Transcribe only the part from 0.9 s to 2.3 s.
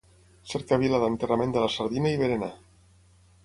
d'enterrament de la sardina i